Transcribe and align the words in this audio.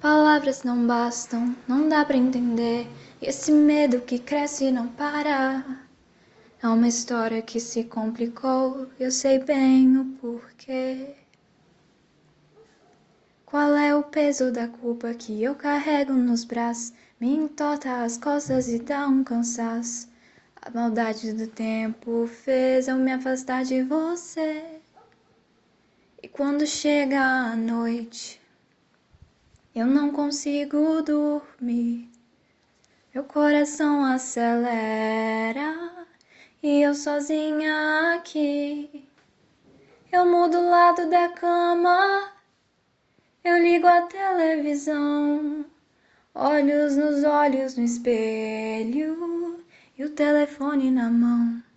Palavras 0.00 0.62
não 0.62 0.86
bastam, 0.86 1.56
não 1.66 1.88
dá 1.88 2.04
pra 2.04 2.16
entender. 2.16 2.86
Esse 3.20 3.50
medo 3.50 4.00
que 4.00 4.20
cresce 4.20 4.66
e 4.66 4.70
não 4.70 4.86
para. 4.86 5.64
É 6.62 6.68
uma 6.68 6.86
história 6.86 7.42
que 7.42 7.58
se 7.58 7.82
complicou, 7.82 8.86
eu 9.00 9.10
sei 9.10 9.40
bem 9.40 9.98
o 9.98 10.04
porquê. 10.20 11.16
Qual 13.44 13.74
é 13.74 13.92
o 13.92 14.04
peso 14.04 14.52
da 14.52 14.68
culpa 14.68 15.12
que 15.14 15.42
eu 15.42 15.56
carrego 15.56 16.12
nos 16.12 16.44
braços? 16.44 16.92
Me 17.18 17.34
entorta 17.34 18.04
as 18.04 18.16
costas 18.16 18.68
e 18.68 18.78
dá 18.78 19.08
um 19.08 19.24
cansaço. 19.24 20.08
A 20.62 20.70
maldade 20.70 21.32
do 21.32 21.48
tempo 21.48 22.28
fez 22.28 22.86
eu 22.86 22.96
me 22.96 23.10
afastar 23.10 23.64
de 23.64 23.82
você. 23.82 24.80
E 26.22 26.28
quando 26.28 26.64
chega 26.66 27.20
a 27.20 27.56
noite, 27.56 28.40
eu 29.78 29.86
não 29.86 30.10
consigo 30.10 31.00
dormir. 31.02 32.10
Meu 33.14 33.22
coração 33.22 34.04
acelera 34.04 36.04
e 36.60 36.82
eu 36.82 36.92
sozinha 36.94 38.14
aqui. 38.14 39.08
Eu 40.10 40.26
mudo 40.26 40.58
o 40.58 40.68
lado 40.68 41.08
da 41.08 41.28
cama, 41.28 42.32
eu 43.44 43.58
ligo 43.58 43.86
a 43.86 44.02
televisão, 44.02 45.64
olhos 46.34 46.96
nos 46.96 47.22
olhos 47.22 47.76
no 47.76 47.84
espelho 47.84 49.64
e 49.96 50.04
o 50.04 50.10
telefone 50.10 50.90
na 50.90 51.08
mão. 51.08 51.67